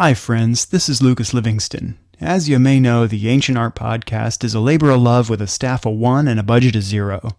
[0.00, 1.98] Hi, friends, this is Lucas Livingston.
[2.20, 5.48] As you may know, the Ancient Art Podcast is a labor of love with a
[5.48, 7.32] staff of one and a budget of zero.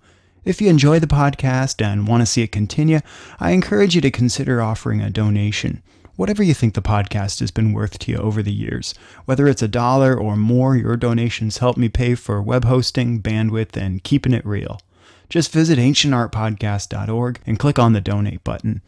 [0.44, 3.00] If you enjoy the podcast and want to see it continue,
[3.40, 5.82] I encourage you to consider offering a donation.
[6.18, 9.62] Whatever you think the podcast has been worth to you over the years, whether it's
[9.62, 14.34] a dollar or more, your donations help me pay for web hosting, bandwidth, and keeping
[14.34, 14.82] it real.
[15.30, 18.82] Just visit ancientartpodcast.org and click on the donate button.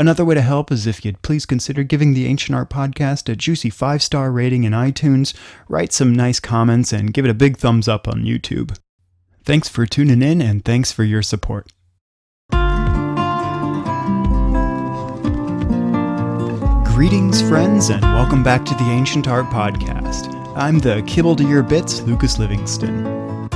[0.00, 3.34] Another way to help is if you'd please consider giving the Ancient Art Podcast a
[3.34, 5.34] juicy five star rating in iTunes,
[5.68, 8.78] write some nice comments, and give it a big thumbs up on YouTube.
[9.42, 11.72] Thanks for tuning in and thanks for your support.
[16.94, 20.32] Greetings, friends, and welcome back to the Ancient Art Podcast.
[20.56, 23.48] I'm the kibble to your bits, Lucas Livingston.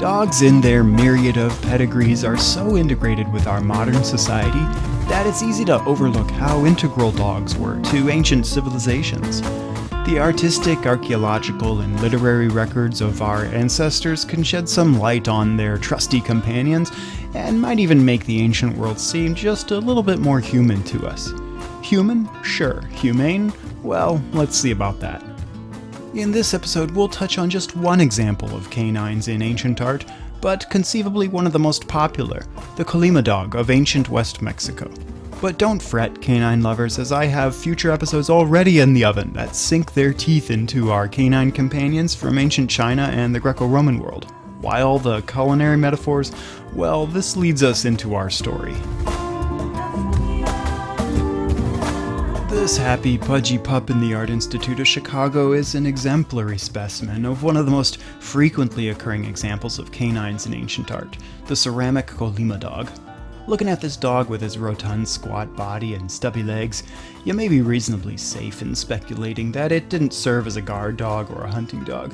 [0.00, 5.42] Dogs, in their myriad of pedigrees, are so integrated with our modern society that it's
[5.42, 9.40] easy to overlook how integral dogs were to ancient civilizations.
[10.08, 15.76] The artistic, archaeological, and literary records of our ancestors can shed some light on their
[15.76, 16.90] trusty companions
[17.34, 21.06] and might even make the ancient world seem just a little bit more human to
[21.06, 21.32] us.
[21.82, 22.28] Human?
[22.42, 22.80] Sure.
[22.92, 23.52] Humane?
[23.82, 25.27] Well, let's see about that.
[26.14, 30.06] In this episode, we'll touch on just one example of canines in ancient art,
[30.40, 32.44] but conceivably one of the most popular,
[32.76, 34.90] the Colima dog of ancient West Mexico.
[35.42, 39.54] But don't fret, canine lovers, as I have future episodes already in the oven that
[39.54, 44.32] sink their teeth into our canine companions from ancient China and the Greco Roman world.
[44.62, 46.32] While the culinary metaphors,
[46.72, 48.74] well, this leads us into our story.
[52.58, 57.44] This happy, pudgy pup in the Art Institute of Chicago is an exemplary specimen of
[57.44, 62.60] one of the most frequently occurring examples of canines in ancient art, the ceramic Colima
[62.60, 62.90] dog.
[63.46, 66.82] Looking at this dog with his rotund, squat body and stubby legs,
[67.24, 71.30] you may be reasonably safe in speculating that it didn't serve as a guard dog
[71.30, 72.12] or a hunting dog.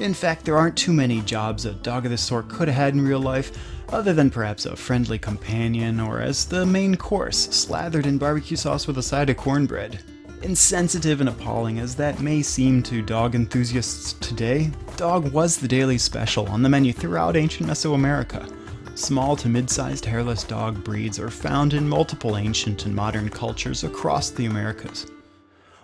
[0.00, 2.94] In fact, there aren't too many jobs a dog of this sort could have had
[2.94, 3.52] in real life,
[3.90, 8.86] other than perhaps a friendly companion or as the main course, slathered in barbecue sauce
[8.86, 10.02] with a side of cornbread.
[10.42, 15.98] Insensitive and appalling as that may seem to dog enthusiasts today, dog was the daily
[15.98, 18.50] special on the menu throughout ancient Mesoamerica.
[18.96, 23.84] Small to mid sized hairless dog breeds are found in multiple ancient and modern cultures
[23.84, 25.06] across the Americas.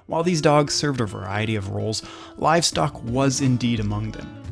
[0.06, 2.02] While these dogs served a variety of roles,
[2.36, 4.42] livestock was indeed among them.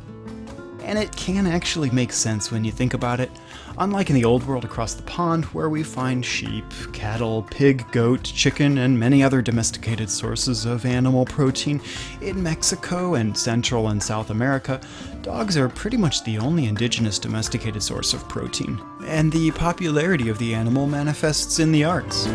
[0.83, 3.31] And it can actually make sense when you think about it.
[3.79, 8.25] Unlike in the old world across the pond, where we find sheep, cattle, pig, goat,
[8.25, 11.81] chicken, and many other domesticated sources of animal protein,
[12.21, 14.81] in Mexico and Central and South America,
[15.23, 18.81] dogs are pretty much the only indigenous domesticated source of protein.
[19.07, 22.27] And the popularity of the animal manifests in the arts.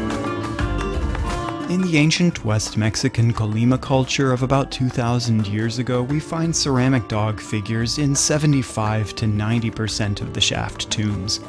[1.70, 7.08] In the ancient West Mexican Colima culture of about 2,000 years ago, we find ceramic
[7.08, 11.42] dog figures in 75 to 90% of the shaft tombs.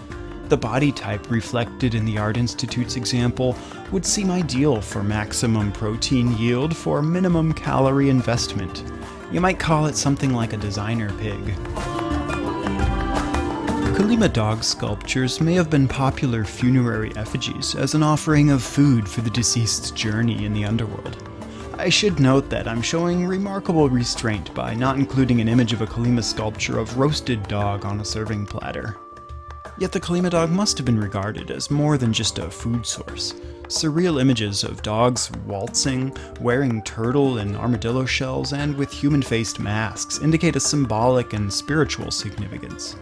[0.50, 3.56] The body type reflected in the Art Institute's example
[3.92, 8.84] would seem ideal for maximum protein yield for minimum calorie investment.
[9.32, 12.09] You might call it something like a designer pig.
[14.00, 19.20] Colima dog sculptures may have been popular funerary effigies as an offering of food for
[19.20, 21.22] the deceased's journey in the underworld.
[21.76, 25.86] I should note that I'm showing remarkable restraint by not including an image of a
[25.86, 28.96] Colima sculpture of roasted dog on a serving platter.
[29.76, 33.34] Yet the Colima dog must have been regarded as more than just a food source.
[33.64, 40.20] Surreal images of dogs waltzing, wearing turtle and armadillo shells, and with human faced masks
[40.20, 42.96] indicate a symbolic and spiritual significance.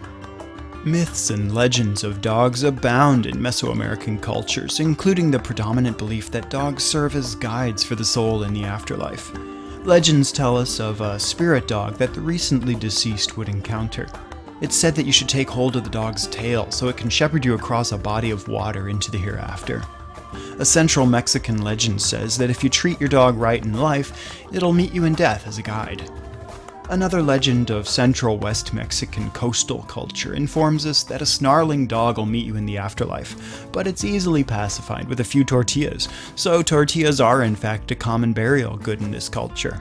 [0.85, 6.83] Myths and legends of dogs abound in Mesoamerican cultures, including the predominant belief that dogs
[6.83, 9.29] serve as guides for the soul in the afterlife.
[9.83, 14.07] Legends tell us of a spirit dog that the recently deceased would encounter.
[14.61, 17.43] It's said that you should take hold of the dog's tail so it can shepherd
[17.43, 19.83] you across a body of water into the hereafter.
[20.59, 24.73] A central Mexican legend says that if you treat your dog right in life, it'll
[24.73, 26.09] meet you in death as a guide.
[26.89, 32.25] Another legend of central West Mexican coastal culture informs us that a snarling dog will
[32.25, 37.21] meet you in the afterlife, but it's easily pacified with a few tortillas, so tortillas
[37.21, 39.79] are in fact a common burial good in this culture.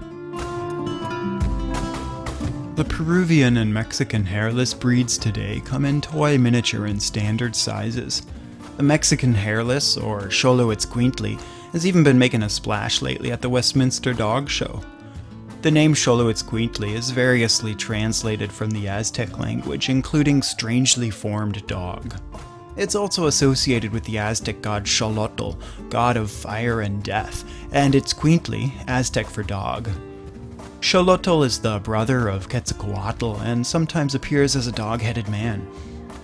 [2.75, 8.21] The Peruvian and Mexican hairless breeds today come in toy, miniature, and standard sizes.
[8.77, 11.41] The Mexican hairless, or Xoloitzcuintli,
[11.73, 14.83] has even been making a splash lately at the Westminster Dog Show.
[15.61, 22.15] The name Xoloitzcuintli is variously translated from the Aztec language, including strangely formed dog.
[22.77, 25.61] It's also associated with the Aztec god Xolotl,
[25.91, 29.91] god of fire and death, and itzcuintli Aztec for dog.
[30.81, 35.67] Xolotl is the brother of Quetzalcoatl and sometimes appears as a dog headed man.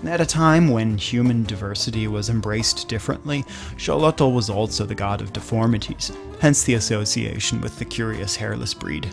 [0.07, 3.43] At a time when human diversity was embraced differently,
[3.77, 9.09] Xolotl was also the god of deformities, hence the association with the curious hairless breed.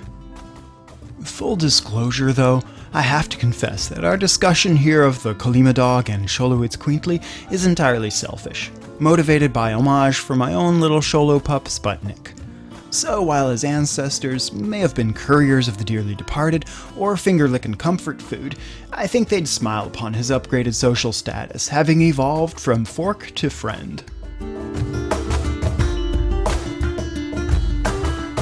[1.24, 2.62] Full disclosure, though,
[2.94, 7.52] I have to confess that our discussion here of the Colima dog and Sholowitz Xoloitzcuintli
[7.52, 12.41] is entirely selfish, motivated by homage for my own little Xolo pup Sputnik.
[12.92, 16.66] So, while his ancestors may have been couriers of the dearly departed
[16.98, 18.58] or finger licking comfort food,
[18.92, 24.04] I think they'd smile upon his upgraded social status, having evolved from fork to friend.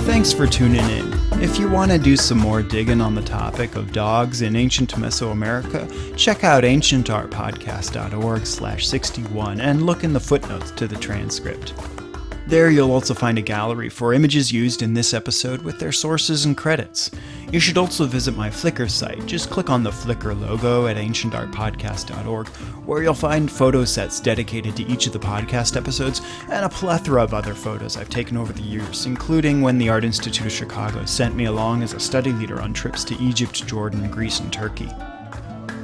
[0.07, 1.13] Thanks for tuning in.
[1.43, 4.95] If you want to do some more digging on the topic of dogs in ancient
[4.95, 11.75] Mesoamerica, check out ancientartpodcast.org slash 61 and look in the footnotes to the transcript.
[12.49, 16.45] There you'll also find a gallery for images used in this episode with their sources
[16.45, 17.11] and credits.
[17.51, 19.23] You should also visit my Flickr site.
[19.27, 22.47] Just click on the Flickr logo at ancientartpodcast.org,
[22.87, 27.23] where you'll find photo sets dedicated to each of the podcast episodes and a plethora
[27.23, 31.05] of other photos I've taken over the years, including when the Art Institute of Chicago
[31.05, 34.89] sent me along as a study leader on trips to Egypt, Jordan, Greece, and Turkey.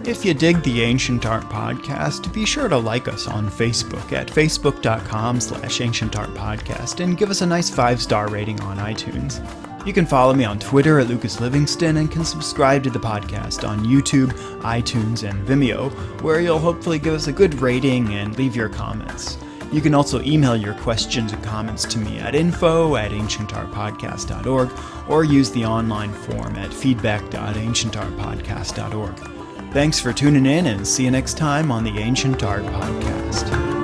[0.08, 4.28] If you dig the Ancient Art Podcast, be sure to like us on Facebook at
[4.28, 9.42] facebook.com slash ancientartpodcast and give us a nice five-star rating on iTunes.
[9.84, 13.68] You can follow me on Twitter at Lucas Livingston and can subscribe to the podcast
[13.68, 15.90] on YouTube, iTunes, and Vimeo,
[16.22, 19.40] where you'll hopefully give us a good rating and leave your comments.
[19.72, 24.70] You can also email your questions and comments to me at info at ancientartpodcast.org
[25.10, 29.45] or use the online form at feedback.ancientartpodcast.org.
[29.76, 33.75] Thanks for tuning in and see you next time on the Ancient Art Podcast.